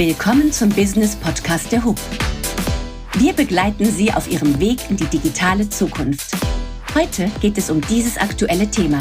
Willkommen 0.00 0.50
zum 0.50 0.70
Business 0.70 1.14
Podcast 1.14 1.70
der 1.70 1.84
HUB. 1.84 1.98
Wir 3.18 3.34
begleiten 3.34 3.84
Sie 3.84 4.10
auf 4.10 4.32
Ihrem 4.32 4.58
Weg 4.58 4.78
in 4.88 4.96
die 4.96 5.04
digitale 5.04 5.68
Zukunft. 5.68 6.38
Heute 6.94 7.28
geht 7.42 7.58
es 7.58 7.70
um 7.70 7.82
dieses 7.82 8.16
aktuelle 8.16 8.66
Thema. 8.66 9.00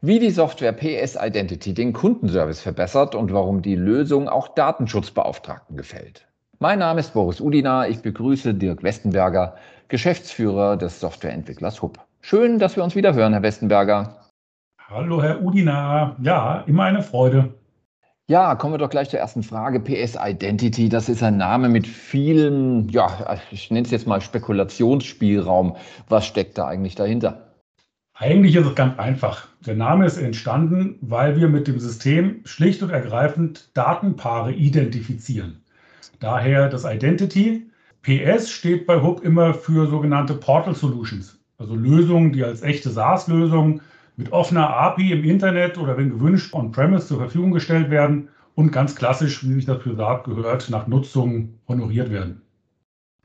Wie 0.00 0.18
die 0.18 0.30
Software 0.30 0.72
PS 0.72 1.18
Identity 1.20 1.74
den 1.74 1.92
Kundenservice 1.92 2.62
verbessert 2.62 3.14
und 3.14 3.30
warum 3.30 3.60
die 3.60 3.74
Lösung 3.74 4.30
auch 4.30 4.48
Datenschutzbeauftragten 4.48 5.76
gefällt. 5.76 6.26
Mein 6.58 6.78
Name 6.78 7.00
ist 7.00 7.12
Boris 7.12 7.38
Udina. 7.38 7.86
Ich 7.86 8.00
begrüße 8.00 8.54
Dirk 8.54 8.82
Westenberger, 8.82 9.56
Geschäftsführer 9.88 10.78
des 10.78 11.00
Softwareentwicklers 11.00 11.82
HUB. 11.82 11.98
Schön, 12.22 12.58
dass 12.58 12.76
wir 12.76 12.82
uns 12.82 12.96
wieder 12.96 13.12
hören, 13.12 13.34
Herr 13.34 13.42
Westenberger. 13.42 14.22
Hallo, 14.88 15.22
Herr 15.22 15.42
Udina. 15.42 16.16
Ja, 16.22 16.64
immer 16.66 16.84
eine 16.84 17.02
Freude. 17.02 17.57
Ja, 18.30 18.56
kommen 18.56 18.74
wir 18.74 18.78
doch 18.78 18.90
gleich 18.90 19.08
zur 19.08 19.20
ersten 19.20 19.42
Frage. 19.42 19.80
PS 19.80 20.18
Identity, 20.22 20.90
das 20.90 21.08
ist 21.08 21.22
ein 21.22 21.38
Name 21.38 21.70
mit 21.70 21.86
vielen, 21.86 22.86
ja, 22.90 23.38
ich 23.50 23.70
nenne 23.70 23.86
es 23.86 23.90
jetzt 23.90 24.06
mal 24.06 24.20
Spekulationsspielraum. 24.20 25.76
Was 26.10 26.26
steckt 26.26 26.58
da 26.58 26.68
eigentlich 26.68 26.94
dahinter? 26.94 27.54
Eigentlich 28.12 28.54
ist 28.54 28.66
es 28.66 28.74
ganz 28.74 28.98
einfach. 28.98 29.48
Der 29.64 29.76
Name 29.76 30.04
ist 30.04 30.18
entstanden, 30.18 30.98
weil 31.00 31.40
wir 31.40 31.48
mit 31.48 31.68
dem 31.68 31.80
System 31.80 32.42
schlicht 32.44 32.82
und 32.82 32.90
ergreifend 32.90 33.70
Datenpaare 33.72 34.52
identifizieren. 34.52 35.62
Daher 36.20 36.68
das 36.68 36.84
Identity. 36.84 37.70
PS 38.02 38.50
steht 38.50 38.86
bei 38.86 39.00
Hub 39.00 39.24
immer 39.24 39.54
für 39.54 39.86
sogenannte 39.86 40.34
Portal 40.34 40.74
Solutions, 40.74 41.38
also 41.56 41.74
Lösungen, 41.74 42.34
die 42.34 42.44
als 42.44 42.60
echte 42.60 42.90
SaaS-Lösungen 42.90 43.80
mit 44.18 44.32
offener 44.32 44.68
API 44.68 45.12
im 45.12 45.24
Internet 45.24 45.78
oder 45.78 45.96
wenn 45.96 46.10
gewünscht 46.10 46.52
on-premise 46.52 47.06
zur 47.06 47.18
Verfügung 47.18 47.52
gestellt 47.52 47.88
werden 47.88 48.28
und 48.56 48.72
ganz 48.72 48.96
klassisch, 48.96 49.44
wie 49.44 49.54
sich 49.54 49.64
das 49.64 49.78
privat 49.78 50.24
gehört, 50.24 50.68
nach 50.70 50.88
Nutzung 50.88 51.60
honoriert 51.68 52.10
werden. 52.10 52.42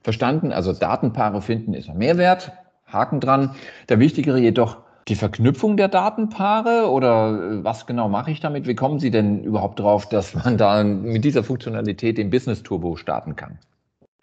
Verstanden, 0.03 0.51
also 0.51 0.71
Datenpaare 0.71 1.41
finden 1.41 1.73
ist 1.73 1.89
ein 1.89 1.97
Mehrwert, 1.97 2.51
Haken 2.85 3.19
dran. 3.19 3.55
Der 3.89 3.99
wichtigere 3.99 4.37
jedoch 4.37 4.77
die 5.07 5.15
Verknüpfung 5.15 5.77
der 5.77 5.87
Datenpaare 5.87 6.89
oder 6.89 7.29
äh, 7.29 7.63
was 7.63 7.87
genau 7.87 8.07
mache 8.07 8.29
ich 8.29 8.39
damit? 8.39 8.67
Wie 8.67 8.75
kommen 8.75 8.99
Sie 8.99 9.09
denn 9.09 9.43
überhaupt 9.43 9.79
drauf, 9.79 10.07
dass 10.07 10.35
man 10.35 10.57
da 10.57 10.83
mit 10.83 11.25
dieser 11.25 11.43
Funktionalität 11.43 12.19
den 12.19 12.29
Business 12.29 12.61
Turbo 12.61 12.95
starten 12.95 13.35
kann? 13.35 13.57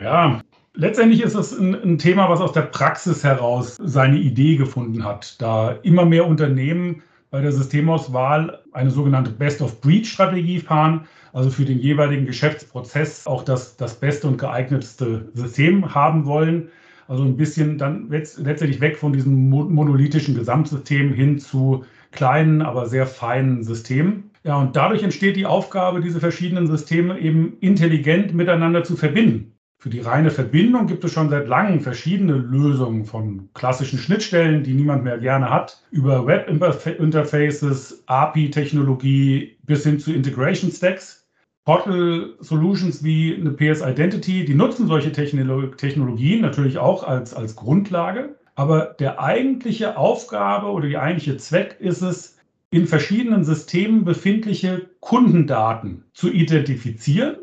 Ja, 0.01 0.41
Letztendlich 0.75 1.23
ist 1.23 1.35
es 1.35 1.59
ein, 1.59 1.75
ein, 1.75 1.99
Thema, 1.99 2.29
was 2.29 2.41
aus 2.41 2.53
der 2.53 2.63
Praxis 2.63 3.25
heraus 3.25 3.77
seine 3.83 4.19
Idee 4.19 4.57
gefunden 4.57 5.05
hat, 5.05 5.41
da 5.43 5.73
immer 5.83 6.05
mehr 6.05 6.27
Unternehmen 6.27 7.03
bei 7.31 7.41
der 7.41 7.53
Systemauswahl 7.53 8.61
eine 8.73 8.91
sogenannte 8.91 9.33
Best-of-Breed-Strategie 9.33 10.61
fahren, 10.61 11.07
also 11.33 11.51
für 11.51 11.65
den 11.65 11.79
jeweiligen 11.79 12.25
Geschäftsprozess 12.25 13.27
auch 13.27 13.45
das, 13.45 13.77
das 13.77 13.99
beste 13.99 14.29
und 14.29 14.39
geeignetste 14.39 15.29
System 15.35 15.95
haben 15.95 16.27
wollen. 16.27 16.69
Also 17.09 17.25
ein 17.25 17.37
bisschen 17.37 17.77
dann 17.77 18.09
letztendlich 18.09 18.81
weg 18.81 18.97
von 18.97 19.13
diesem 19.13 19.51
monolithischen 19.51 20.37
Gesamtsystem 20.37 21.13
hin 21.13 21.41
zu 21.41 21.85
kleinen, 22.13 22.63
aber 22.63 22.87
sehr 22.87 23.07
feinen 23.07 23.65
Systemen. 23.65 24.31
Ja, 24.45 24.57
und 24.57 24.77
dadurch 24.77 25.03
entsteht 25.03 25.37
die 25.37 25.47
Aufgabe, 25.47 26.01
diese 26.01 26.21
verschiedenen 26.21 26.69
Systeme 26.69 27.19
eben 27.19 27.59
intelligent 27.61 28.35
miteinander 28.35 28.85
zu 28.85 28.97
verbinden. 28.97 29.53
Für 29.81 29.89
die 29.89 30.01
reine 30.01 30.31
Verbindung 30.31 30.87
gibt 30.87 31.05
es 31.05 31.13
schon 31.13 31.31
seit 31.31 31.49
langem 31.49 31.81
verschiedene 31.81 32.35
Lösungen 32.35 33.07
von 33.07 33.49
klassischen 33.55 33.99
Schnittstellen, 33.99 34.63
die 34.63 34.75
niemand 34.75 35.05
mehr 35.05 35.17
gerne 35.17 35.49
hat, 35.49 35.83
über 35.91 36.27
Web-Interfaces, 36.27 38.03
API-Technologie 38.05 39.57
bis 39.63 39.85
hin 39.85 39.99
zu 39.99 40.13
Integration 40.13 40.71
Stacks. 40.71 41.27
Portal 41.65 42.35
Solutions 42.41 43.03
wie 43.03 43.35
eine 43.35 43.53
PS 43.53 43.81
Identity, 43.81 44.45
die 44.45 44.55
nutzen 44.55 44.87
solche 44.87 45.13
Technologien 45.13 46.43
natürlich 46.43 46.77
auch 46.77 47.03
als, 47.03 47.33
als 47.33 47.57
Grundlage. 47.57 48.37
Aber 48.57 48.95
der 48.99 49.23
eigentliche 49.23 49.97
Aufgabe 49.97 50.67
oder 50.67 50.89
die 50.89 50.99
eigentliche 50.99 51.39
Zweck 51.39 51.77
ist 51.81 52.03
es, 52.03 52.37
in 52.71 52.87
verschiedenen 52.87 53.45
Systemen 53.45 54.05
befindliche 54.05 54.91
Kundendaten 55.01 56.05
zu 56.13 56.31
identifizieren, 56.31 57.37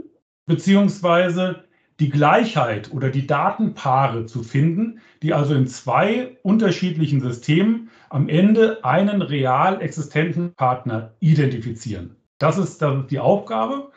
beziehungsweise 0.46 1.67
die 2.00 2.10
Gleichheit 2.10 2.92
oder 2.92 3.10
die 3.10 3.26
Datenpaare 3.26 4.26
zu 4.26 4.44
finden, 4.44 5.00
die 5.24 5.34
also 5.34 5.56
in 5.56 5.68
zwei 5.68 6.38
unterschiedlichen 6.44 7.22
Systemen 7.22 7.90
am 8.10 8.30
Ende 8.30 8.84
einen 8.84 9.22
real 9.22 9.82
existenten 9.82 10.54
Partner 10.54 11.14
identifizieren. 11.20 12.16
Das 12.38 12.58
ist, 12.58 12.82
das 12.82 13.08
die 13.08 13.20
Aufgabe. 13.20 13.92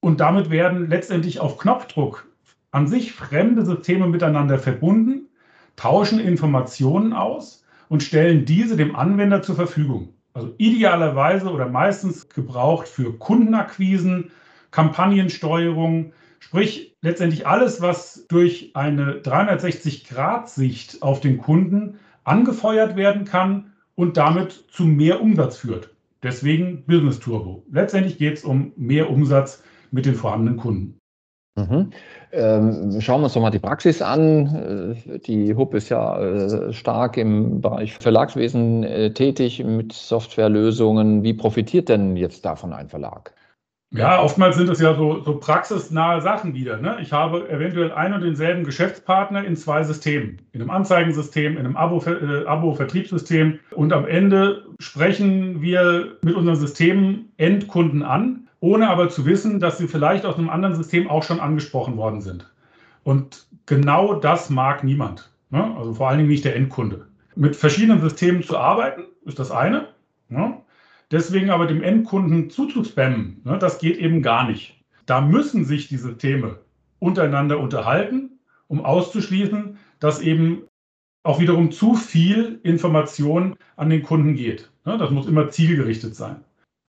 Und 0.00 0.20
damit 0.20 0.50
werden 0.50 0.90
letztendlich 0.90 1.40
auf 1.40 1.56
Knopfdruck 1.58 2.28
an 2.70 2.86
sich 2.86 3.12
fremde 3.12 3.64
Systeme 3.64 4.06
miteinander 4.06 4.58
verbunden, 4.58 5.28
tauschen 5.76 6.20
Informationen 6.20 7.14
aus 7.14 7.64
und 7.88 8.02
stellen 8.02 8.44
diese 8.44 8.76
dem 8.76 8.94
Anwender 8.94 9.40
zur 9.40 9.56
Verfügung. 9.56 10.12
Also 10.34 10.52
idealerweise 10.58 11.50
oder 11.50 11.66
meistens 11.66 12.28
gebraucht 12.28 12.86
für 12.86 13.18
Kundenakquisen, 13.18 14.30
Kampagnensteuerung, 14.70 16.12
Sprich, 16.46 16.96
letztendlich 17.02 17.48
alles, 17.48 17.80
was 17.80 18.24
durch 18.28 18.70
eine 18.74 19.14
360-Grad-Sicht 19.14 21.02
auf 21.02 21.18
den 21.18 21.38
Kunden 21.38 21.98
angefeuert 22.22 22.94
werden 22.94 23.24
kann 23.24 23.72
und 23.96 24.16
damit 24.16 24.52
zu 24.70 24.84
mehr 24.84 25.20
Umsatz 25.20 25.56
führt. 25.56 25.90
Deswegen 26.22 26.84
Business 26.86 27.18
Turbo. 27.18 27.64
Letztendlich 27.68 28.16
geht 28.16 28.34
es 28.34 28.44
um 28.44 28.72
mehr 28.76 29.10
Umsatz 29.10 29.64
mit 29.90 30.06
den 30.06 30.14
vorhandenen 30.14 30.56
Kunden. 30.56 31.00
Mhm. 31.56 31.90
Ähm, 32.30 33.00
schauen 33.00 33.22
wir 33.22 33.24
uns 33.24 33.34
doch 33.34 33.40
mal 33.40 33.50
die 33.50 33.58
Praxis 33.58 34.00
an. 34.00 34.94
Äh, 35.04 35.18
die 35.18 35.52
HUB 35.52 35.74
ist 35.74 35.88
ja 35.88 36.16
äh, 36.16 36.72
stark 36.72 37.16
im 37.16 37.60
Bereich 37.60 37.94
Verlagswesen 37.94 38.84
äh, 38.84 39.12
tätig 39.12 39.64
mit 39.64 39.92
Softwarelösungen. 39.92 41.24
Wie 41.24 41.34
profitiert 41.34 41.88
denn 41.88 42.16
jetzt 42.16 42.44
davon 42.44 42.72
ein 42.72 42.88
Verlag? 42.88 43.34
Ja, 43.92 44.20
oftmals 44.20 44.56
sind 44.56 44.68
es 44.68 44.80
ja 44.80 44.94
so, 44.94 45.22
so 45.22 45.38
praxisnahe 45.38 46.20
Sachen 46.20 46.54
wieder. 46.54 46.78
Ne? 46.78 46.98
Ich 47.00 47.12
habe 47.12 47.48
eventuell 47.48 47.92
einen 47.92 48.14
und 48.14 48.22
denselben 48.22 48.64
Geschäftspartner 48.64 49.44
in 49.44 49.56
zwei 49.56 49.84
Systemen. 49.84 50.38
In 50.52 50.60
einem 50.60 50.70
Anzeigensystem, 50.70 51.52
in 51.52 51.60
einem 51.60 51.76
äh, 51.76 52.46
Abo-Vertriebssystem. 52.46 53.60
und 53.70 53.92
am 53.92 54.06
Ende 54.06 54.64
sprechen 54.80 55.62
wir 55.62 56.16
mit 56.22 56.34
unseren 56.34 56.56
Systemen 56.56 57.32
Endkunden 57.36 58.02
an, 58.02 58.48
ohne 58.60 58.88
aber 58.88 59.08
zu 59.08 59.24
wissen, 59.24 59.60
dass 59.60 59.78
sie 59.78 59.86
vielleicht 59.86 60.26
aus 60.26 60.36
einem 60.36 60.50
anderen 60.50 60.74
System 60.74 61.08
auch 61.08 61.22
schon 61.22 61.38
angesprochen 61.38 61.96
worden 61.96 62.20
sind. 62.20 62.50
Und 63.04 63.46
genau 63.66 64.14
das 64.14 64.50
mag 64.50 64.82
niemand. 64.82 65.30
Ne? 65.50 65.76
Also 65.78 65.94
vor 65.94 66.08
allen 66.08 66.18
Dingen 66.18 66.30
nicht 66.30 66.44
der 66.44 66.56
Endkunde. 66.56 67.06
Mit 67.36 67.54
verschiedenen 67.54 68.00
Systemen 68.00 68.42
zu 68.42 68.58
arbeiten, 68.58 69.04
ist 69.24 69.38
das 69.38 69.52
eine. 69.52 69.88
Ne? 70.28 70.56
Deswegen 71.10 71.50
aber 71.50 71.66
dem 71.66 71.82
Endkunden 71.82 72.50
zuzuspammen, 72.50 73.40
ne, 73.44 73.58
das 73.58 73.78
geht 73.78 73.98
eben 73.98 74.22
gar 74.22 74.48
nicht. 74.48 74.82
Da 75.06 75.20
müssen 75.20 75.64
sich 75.64 75.88
die 75.88 75.98
Systeme 75.98 76.58
untereinander 76.98 77.60
unterhalten, 77.60 78.40
um 78.66 78.84
auszuschließen, 78.84 79.78
dass 80.00 80.20
eben 80.20 80.64
auch 81.22 81.40
wiederum 81.40 81.70
zu 81.70 81.94
viel 81.94 82.60
Information 82.62 83.56
an 83.76 83.90
den 83.90 84.02
Kunden 84.02 84.34
geht. 84.34 84.70
Ne, 84.84 84.98
das 84.98 85.10
muss 85.10 85.26
immer 85.26 85.50
zielgerichtet 85.50 86.16
sein. 86.16 86.44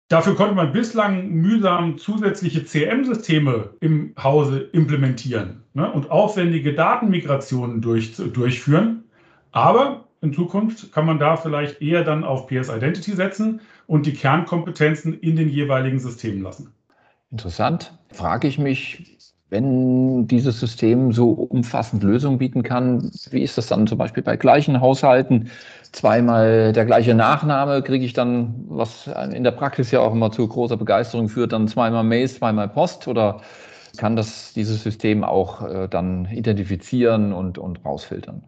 Dafür 0.09 0.34
konnte 0.34 0.56
man 0.56 0.72
bislang 0.72 1.31
mühsam 1.31 1.97
zusätzliche 1.97 2.65
CM-Systeme 2.65 3.75
im 3.81 4.12
Hause 4.21 4.69
implementieren 4.72 5.62
ne, 5.72 5.91
und 5.91 6.10
aufwendige 6.10 6.75
Datenmigrationen 6.75 7.81
durch, 7.81 8.16
durchführen. 8.16 9.04
Aber 9.53 10.09
in 10.21 10.34
Zukunft 10.34 10.92
kann 10.92 11.06
man 11.06 11.21
da 11.21 11.37
vielleicht 11.37 11.81
eher 11.81 12.03
dann 12.03 12.25
auf 12.25 12.48
PS 12.48 12.69
Identity 12.71 13.12
setzen 13.12 13.60
und 13.91 14.06
die 14.06 14.12
Kernkompetenzen 14.12 15.19
in 15.19 15.34
den 15.34 15.49
jeweiligen 15.49 15.99
Systemen 15.99 16.43
lassen. 16.43 16.73
Interessant. 17.33 17.92
Frage 18.13 18.47
ich 18.47 18.57
mich, 18.57 19.19
wenn 19.48 20.28
dieses 20.28 20.60
System 20.60 21.10
so 21.10 21.31
umfassend 21.31 22.04
Lösungen 22.04 22.39
bieten 22.39 22.63
kann, 22.63 23.10
wie 23.33 23.42
ist 23.42 23.59
das 23.59 23.66
dann 23.66 23.89
zum 23.89 23.98
Beispiel 23.98 24.22
bei 24.22 24.37
gleichen 24.37 24.81
Haushalten? 24.81 25.51
Zweimal 25.91 26.72
der 26.72 26.84
gleiche 26.84 27.16
Nachname, 27.16 27.83
kriege 27.83 28.04
ich 28.04 28.13
dann, 28.13 28.65
was 28.69 29.10
in 29.33 29.42
der 29.42 29.51
Praxis 29.51 29.91
ja 29.91 29.98
auch 29.98 30.13
immer 30.13 30.31
zu 30.31 30.47
großer 30.47 30.77
Begeisterung 30.77 31.28
führt, 31.28 31.53
dann 31.53 31.66
zweimal 31.66 32.04
Mails, 32.04 32.37
zweimal 32.37 32.69
Post 32.69 33.09
oder 33.09 33.41
kann 33.97 34.15
das 34.15 34.53
dieses 34.53 34.84
System 34.84 35.25
auch 35.25 35.66
äh, 35.66 35.89
dann 35.89 36.27
identifizieren 36.27 37.33
und, 37.33 37.59
und 37.59 37.84
rausfiltern? 37.84 38.45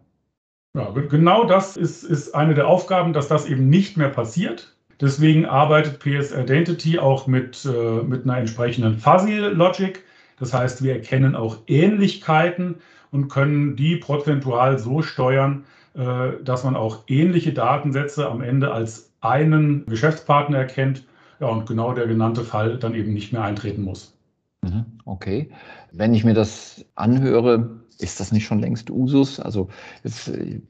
Ja, 0.73 0.89
genau 0.89 1.43
das 1.43 1.75
ist, 1.75 2.03
ist 2.03 2.33
eine 2.33 2.53
der 2.53 2.67
Aufgaben, 2.67 3.11
dass 3.11 3.27
das 3.27 3.45
eben 3.45 3.67
nicht 3.67 3.97
mehr 3.97 4.09
passiert. 4.09 4.72
Deswegen 5.01 5.45
arbeitet 5.45 5.99
PS 5.99 6.31
Identity 6.31 6.99
auch 6.99 7.27
mit, 7.27 7.65
äh, 7.65 8.03
mit 8.03 8.23
einer 8.23 8.37
entsprechenden 8.37 8.97
Fuzzy 8.97 9.37
Logic. 9.37 10.03
Das 10.39 10.53
heißt, 10.53 10.83
wir 10.83 10.93
erkennen 10.93 11.35
auch 11.35 11.57
Ähnlichkeiten 11.67 12.75
und 13.11 13.29
können 13.29 13.75
die 13.75 13.97
prozentual 13.97 14.79
so 14.79 15.01
steuern, 15.01 15.65
äh, 15.95 16.43
dass 16.43 16.63
man 16.63 16.75
auch 16.75 17.03
ähnliche 17.07 17.53
Datensätze 17.53 18.29
am 18.29 18.41
Ende 18.41 18.71
als 18.71 19.11
einen 19.21 19.85
Geschäftspartner 19.85 20.57
erkennt. 20.57 21.05
Ja, 21.39 21.47
und 21.47 21.65
genau 21.67 21.93
der 21.93 22.07
genannte 22.07 22.41
Fall 22.41 22.77
dann 22.77 22.95
eben 22.95 23.13
nicht 23.13 23.33
mehr 23.33 23.43
eintreten 23.43 23.83
muss. 23.83 24.15
Mhm, 24.63 24.85
okay. 25.05 25.49
Wenn 25.91 26.13
ich 26.13 26.23
mir 26.23 26.33
das 26.33 26.85
anhöre, 26.95 27.81
ist 27.99 28.19
das 28.19 28.31
nicht 28.31 28.45
schon 28.45 28.59
längst 28.59 28.89
Usus? 28.89 29.39
Also 29.39 29.69
jetzt 30.03 30.29
äh, 30.29 30.61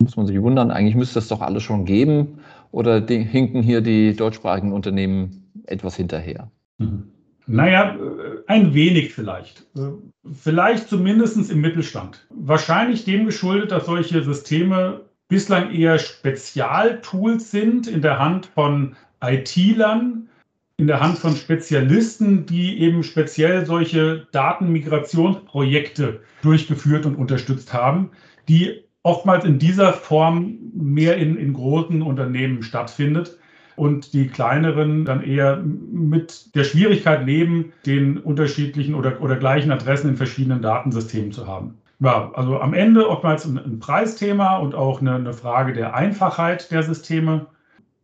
muss 0.00 0.16
man 0.16 0.26
sich 0.26 0.40
wundern, 0.40 0.70
eigentlich 0.70 0.96
müsste 0.96 1.14
das 1.16 1.28
doch 1.28 1.40
alles 1.40 1.62
schon 1.62 1.84
geben 1.84 2.38
oder 2.72 3.00
die, 3.00 3.18
hinken 3.18 3.62
hier 3.62 3.80
die 3.80 4.14
deutschsprachigen 4.14 4.72
Unternehmen 4.72 5.50
etwas 5.66 5.96
hinterher? 5.96 6.50
Mhm. 6.78 7.10
Naja, 7.46 7.96
äh, 7.96 8.42
ein 8.46 8.74
wenig 8.74 9.12
vielleicht. 9.12 9.66
Äh, 9.76 9.90
vielleicht 10.32 10.88
zumindest 10.88 11.50
im 11.50 11.60
Mittelstand. 11.60 12.26
Wahrscheinlich 12.30 13.04
dem 13.04 13.26
geschuldet, 13.26 13.72
dass 13.72 13.86
solche 13.86 14.22
Systeme 14.22 15.00
bislang 15.28 15.72
eher 15.72 15.98
Spezialtools 15.98 17.50
sind 17.50 17.86
in 17.86 18.02
der 18.02 18.18
Hand 18.18 18.46
von 18.46 18.96
IT-Lern, 19.22 20.28
in 20.76 20.86
der 20.86 21.00
Hand 21.00 21.18
von 21.18 21.36
Spezialisten, 21.36 22.46
die 22.46 22.80
eben 22.80 23.02
speziell 23.02 23.66
solche 23.66 24.26
Datenmigrationsprojekte 24.32 26.20
durchgeführt 26.42 27.04
und 27.04 27.16
unterstützt 27.16 27.74
haben, 27.74 28.10
die 28.48 28.84
oftmals 29.02 29.44
in 29.44 29.58
dieser 29.58 29.92
Form 29.92 30.58
mehr 30.74 31.16
in, 31.16 31.36
in 31.36 31.52
großen 31.52 32.02
Unternehmen 32.02 32.62
stattfindet 32.62 33.38
und 33.76 34.12
die 34.12 34.26
kleineren 34.26 35.04
dann 35.04 35.22
eher 35.22 35.56
mit 35.56 36.54
der 36.54 36.64
Schwierigkeit 36.64 37.24
leben, 37.24 37.72
den 37.86 38.18
unterschiedlichen 38.18 38.94
oder, 38.94 39.20
oder 39.22 39.36
gleichen 39.36 39.72
Adressen 39.72 40.10
in 40.10 40.16
verschiedenen 40.16 40.60
Datensystemen 40.60 41.32
zu 41.32 41.46
haben. 41.46 41.78
Ja, 42.00 42.30
also 42.34 42.60
am 42.60 42.74
Ende 42.74 43.08
oftmals 43.08 43.44
ein, 43.46 43.58
ein 43.58 43.78
Preisthema 43.78 44.58
und 44.58 44.74
auch 44.74 45.00
eine, 45.00 45.14
eine 45.14 45.32
Frage 45.32 45.72
der 45.72 45.94
Einfachheit 45.94 46.70
der 46.70 46.82
Systeme. 46.82 47.46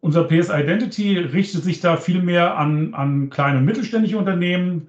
Unser 0.01 0.25
PS 0.25 0.51
Identity 0.51 1.19
richtet 1.19 1.65
sich 1.65 1.81
da 1.81 1.97
viel 1.97 2.23
mehr 2.23 2.57
an, 2.59 2.95
an 2.95 3.31
kleine 3.31 3.59
und 3.59 3.65
mittelständische 3.65 4.19
Unternehmen, 4.19 4.89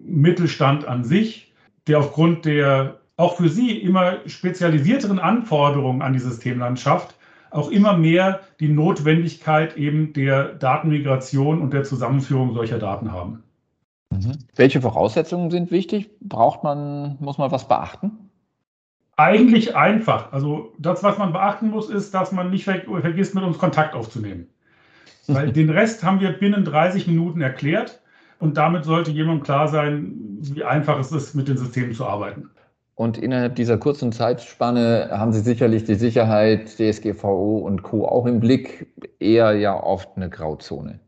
Mittelstand 0.00 0.86
an 0.86 1.04
sich, 1.04 1.52
der 1.86 1.98
aufgrund 1.98 2.44
der 2.44 3.00
auch 3.18 3.36
für 3.36 3.50
sie 3.50 3.76
immer 3.76 4.20
spezialisierteren 4.26 5.18
Anforderungen 5.18 6.00
an 6.00 6.14
die 6.14 6.20
Systemlandschaft 6.20 7.16
auch 7.50 7.70
immer 7.70 7.96
mehr 7.96 8.40
die 8.60 8.68
Notwendigkeit 8.68 9.76
eben 9.76 10.12
der 10.12 10.54
Datenmigration 10.54 11.60
und 11.60 11.72
der 11.72 11.84
Zusammenführung 11.84 12.54
solcher 12.54 12.78
Daten 12.78 13.10
haben. 13.12 13.42
Mhm. 14.10 14.38
Welche 14.54 14.80
Voraussetzungen 14.80 15.50
sind 15.50 15.70
wichtig? 15.70 16.10
Braucht 16.20 16.62
man, 16.62 17.16
muss 17.20 17.38
man 17.38 17.50
was 17.50 17.66
beachten? 17.66 18.30
Eigentlich 19.16 19.74
einfach. 19.74 20.32
Also 20.32 20.72
das, 20.78 21.02
was 21.02 21.18
man 21.18 21.32
beachten 21.32 21.70
muss, 21.70 21.90
ist, 21.90 22.14
dass 22.14 22.30
man 22.32 22.50
nicht 22.50 22.64
ver 22.64 22.82
vergisst, 23.00 23.34
mit 23.34 23.42
uns 23.42 23.58
Kontakt 23.58 23.94
aufzunehmen. 23.94 24.46
Weil 25.26 25.52
den 25.52 25.70
Rest 25.70 26.04
haben 26.04 26.20
wir 26.20 26.32
binnen 26.32 26.64
30 26.64 27.08
Minuten 27.08 27.40
erklärt 27.40 28.00
und 28.38 28.56
damit 28.56 28.84
sollte 28.84 29.10
jemandem 29.10 29.42
klar 29.42 29.66
sein, 29.66 30.12
wie 30.40 30.62
einfach 30.62 30.98
es 31.00 31.10
ist, 31.10 31.34
mit 31.34 31.48
den 31.48 31.56
Systemen 31.56 31.94
zu 31.94 32.06
arbeiten. 32.06 32.50
Und 32.98 33.16
innerhalb 33.16 33.54
dieser 33.54 33.78
kurzen 33.78 34.10
Zeitspanne 34.10 35.08
haben 35.12 35.30
Sie 35.30 35.38
sicherlich 35.38 35.84
die 35.84 35.94
Sicherheit, 35.94 36.66
DSGVO 36.66 37.58
und 37.58 37.84
Co. 37.84 38.04
auch 38.04 38.26
im 38.26 38.40
Blick, 38.40 38.88
eher 39.20 39.52
ja 39.52 39.80
oft 39.80 40.08
eine 40.16 40.28
Grauzone. 40.28 40.98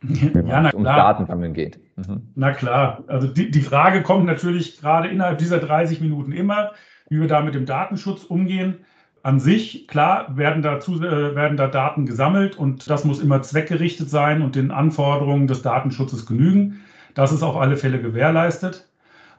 Wenn 0.00 0.46
ja, 0.46 0.68
es 0.68 0.74
um 0.74 0.84
Datensammeln 0.84 1.52
geht. 1.52 1.80
Mhm. 1.96 2.22
Na 2.36 2.52
klar, 2.52 3.02
also 3.08 3.26
die, 3.26 3.50
die 3.50 3.62
Frage 3.62 4.02
kommt 4.02 4.26
natürlich 4.26 4.80
gerade 4.80 5.08
innerhalb 5.08 5.38
dieser 5.38 5.58
30 5.58 6.00
Minuten 6.00 6.30
immer, 6.30 6.70
wie 7.08 7.20
wir 7.20 7.26
da 7.26 7.40
mit 7.40 7.56
dem 7.56 7.66
Datenschutz 7.66 8.22
umgehen. 8.22 8.84
An 9.24 9.40
sich, 9.40 9.88
klar, 9.88 10.36
werden, 10.36 10.62
dazu, 10.62 11.02
äh, 11.02 11.34
werden 11.34 11.56
da 11.56 11.66
Daten 11.66 12.06
gesammelt 12.06 12.56
und 12.56 12.88
das 12.88 13.04
muss 13.04 13.20
immer 13.20 13.42
zweckgerichtet 13.42 14.08
sein 14.08 14.42
und 14.42 14.54
den 14.54 14.70
Anforderungen 14.70 15.48
des 15.48 15.62
Datenschutzes 15.62 16.26
genügen. 16.26 16.82
Das 17.14 17.32
ist 17.32 17.42
auf 17.42 17.56
alle 17.56 17.76
Fälle 17.76 18.00
gewährleistet. 18.00 18.86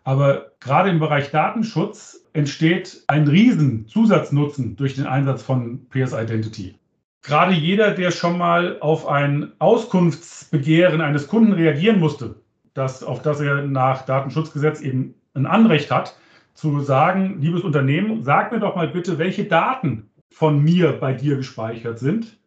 Aber 0.04 0.52
gerade 0.60 0.90
im 0.90 1.00
Bereich 1.00 1.32
Datenschutz 1.32 2.26
entsteht 2.34 3.04
ein 3.08 3.28
riesen 3.28 3.88
Zusatznutzen 3.88 4.76
durch 4.76 4.96
den 4.96 5.06
Einsatz 5.06 5.44
von 5.44 5.88
PS 5.90 6.14
Identity. 6.14 6.76
Gerade 7.24 7.54
jeder, 7.54 7.92
der 7.92 8.10
schon 8.10 8.38
mal 8.38 8.80
auf 8.80 9.08
ein 9.08 9.52
Auskunftsbegehren 9.60 11.02
eines 11.02 11.28
Kunden 11.28 11.54
reagieren 11.54 12.00
musste, 12.00 12.36
das, 12.74 13.04
auf 13.04 13.22
das 13.22 13.42
er 13.42 13.64
nach 13.64 14.06
Datenschutzgesetz 14.06 14.82
eben 14.82 15.14
ein 15.36 15.46
Anrecht 15.46 15.92
hat, 15.92 16.16
zu 16.54 16.80
sagen, 16.82 17.40
liebes 17.40 17.64
Unternehmen, 17.64 18.24
sag 18.24 18.52
mir 18.52 18.60
doch 18.60 18.76
mal 18.76 18.88
bitte, 18.88 19.20
welche 19.20 19.46
Daten 19.46 20.10
von 20.30 20.64
mir 20.64 20.94
bei 20.94 21.14
dir 21.14 21.36
gespeichert 21.36 22.00
sind, 22.00 22.38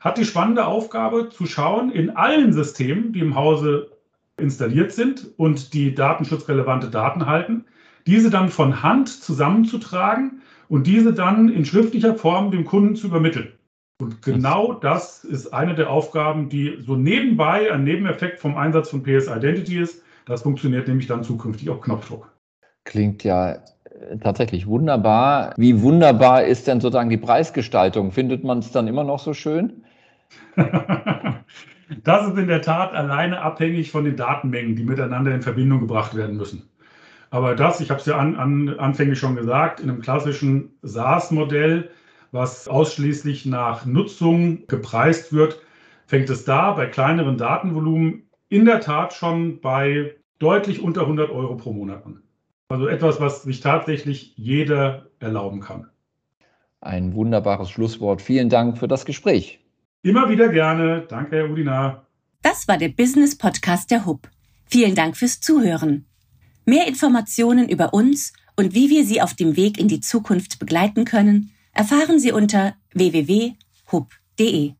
hat 0.00 0.18
die 0.18 0.24
spannende 0.24 0.66
Aufgabe 0.66 1.28
zu 1.28 1.46
schauen, 1.46 1.90
in 1.90 2.10
allen 2.10 2.52
Systemen, 2.52 3.12
die 3.12 3.20
im 3.20 3.34
Hause 3.34 3.90
installiert 4.38 4.92
sind 4.92 5.28
und 5.36 5.74
die 5.74 5.94
datenschutzrelevante 5.94 6.88
Daten 6.88 7.26
halten, 7.26 7.64
diese 8.06 8.30
dann 8.30 8.48
von 8.48 8.82
Hand 8.82 9.08
zusammenzutragen 9.08 10.42
und 10.68 10.86
diese 10.86 11.12
dann 11.12 11.48
in 11.48 11.64
schriftlicher 11.64 12.14
Form 12.14 12.50
dem 12.50 12.64
Kunden 12.64 12.96
zu 12.96 13.08
übermitteln. 13.08 13.52
Und 14.00 14.22
genau 14.22 14.74
das 14.74 15.24
ist 15.24 15.52
eine 15.52 15.74
der 15.74 15.90
Aufgaben, 15.90 16.48
die 16.48 16.78
so 16.86 16.94
nebenbei 16.94 17.72
ein 17.72 17.82
Nebeneffekt 17.82 18.38
vom 18.38 18.56
Einsatz 18.56 18.90
von 18.90 19.02
PS 19.02 19.26
Identity 19.26 19.80
ist. 19.80 20.02
Das 20.24 20.42
funktioniert 20.42 20.86
nämlich 20.86 21.08
dann 21.08 21.24
zukünftig 21.24 21.68
auf 21.68 21.80
Knopfdruck. 21.80 22.32
Klingt 22.84 23.24
ja 23.24 23.52
äh, 23.52 23.58
tatsächlich 24.22 24.66
wunderbar. 24.66 25.52
Wie 25.56 25.82
wunderbar 25.82 26.44
ist 26.44 26.68
denn 26.68 26.80
sozusagen 26.80 27.10
die 27.10 27.16
Preisgestaltung? 27.16 28.12
Findet 28.12 28.44
man 28.44 28.60
es 28.60 28.70
dann 28.70 28.86
immer 28.86 29.04
noch 29.04 29.18
so 29.18 29.34
schön? 29.34 29.84
das 32.04 32.28
ist 32.28 32.38
in 32.38 32.48
der 32.48 32.62
Tat 32.62 32.92
alleine 32.92 33.40
abhängig 33.40 33.90
von 33.90 34.04
den 34.04 34.16
Datenmengen, 34.16 34.76
die 34.76 34.84
miteinander 34.84 35.34
in 35.34 35.42
Verbindung 35.42 35.80
gebracht 35.80 36.14
werden 36.14 36.36
müssen. 36.36 36.68
Aber 37.30 37.54
das, 37.54 37.80
ich 37.80 37.90
habe 37.90 38.00
es 38.00 38.06
ja 38.06 38.16
an, 38.16 38.36
an, 38.36 38.78
anfänglich 38.78 39.18
schon 39.18 39.36
gesagt, 39.36 39.80
in 39.80 39.90
einem 39.90 40.00
klassischen 40.00 40.70
SaaS-Modell, 40.82 41.90
was 42.32 42.68
ausschließlich 42.68 43.46
nach 43.46 43.84
Nutzung 43.86 44.66
gepreist 44.66 45.32
wird, 45.32 45.60
fängt 46.06 46.30
es 46.30 46.44
da 46.44 46.72
bei 46.72 46.86
kleineren 46.86 47.36
Datenvolumen 47.36 48.28
in 48.48 48.64
der 48.64 48.80
Tat 48.80 49.12
schon 49.12 49.60
bei 49.60 50.14
deutlich 50.38 50.82
unter 50.82 51.02
100 51.02 51.30
Euro 51.30 51.56
pro 51.56 51.72
Monat 51.72 52.04
an. 52.06 52.22
Also 52.68 52.86
etwas, 52.86 53.20
was 53.20 53.42
sich 53.42 53.60
tatsächlich 53.60 54.34
jeder 54.36 55.06
erlauben 55.20 55.60
kann. 55.60 55.88
Ein 56.80 57.14
wunderbares 57.14 57.70
Schlusswort. 57.70 58.22
Vielen 58.22 58.48
Dank 58.48 58.78
für 58.78 58.88
das 58.88 59.04
Gespräch. 59.04 59.60
Immer 60.08 60.30
wieder 60.30 60.48
gerne. 60.48 61.04
Danke, 61.06 61.36
Herr 61.36 61.50
Udina. 61.50 62.06
Das 62.40 62.66
war 62.66 62.78
der 62.78 62.88
Business 62.88 63.36
Podcast 63.36 63.90
der 63.90 64.06
HUB. 64.06 64.26
Vielen 64.64 64.94
Dank 64.94 65.18
fürs 65.18 65.40
Zuhören. 65.40 66.06
Mehr 66.64 66.86
Informationen 66.88 67.68
über 67.68 67.92
uns 67.92 68.32
und 68.56 68.74
wie 68.74 68.88
wir 68.88 69.04
Sie 69.04 69.20
auf 69.20 69.34
dem 69.34 69.54
Weg 69.56 69.78
in 69.78 69.86
die 69.86 70.00
Zukunft 70.00 70.58
begleiten 70.58 71.04
können, 71.04 71.52
erfahren 71.74 72.18
Sie 72.18 72.32
unter 72.32 72.74
www.hub.de. 72.94 74.72